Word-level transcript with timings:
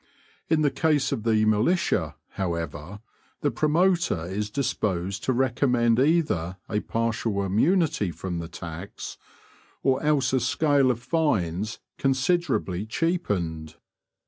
In 0.49 0.63
the 0.63 0.71
case 0.71 1.11
of 1.11 1.21
the 1.21 1.45
militia, 1.45 2.15
however, 2.29 3.01
the 3.41 3.51
promoter 3.51 4.25
is 4.25 4.49
disposed 4.49 5.23
to 5.25 5.31
recommend 5.31 5.99
either 5.99 6.57
a 6.67 6.79
partial 6.79 7.45
immunity 7.45 8.09
from 8.09 8.39
the 8.39 8.47
tax 8.49 9.19
or 9.83 10.01
else 10.01 10.33
a 10.33 10.39
scale 10.39 10.89
of 10.89 11.03
fines 11.03 11.77
considerably 11.99 12.87
cheapened. 12.87 13.75